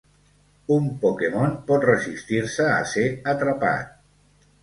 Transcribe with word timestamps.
Un 0.75 0.85
Pokémon 1.03 1.51
pot 1.67 1.85
resistir-se 1.89 2.67
a 2.79 2.81
ser 2.93 3.05
atrapat. 3.35 3.95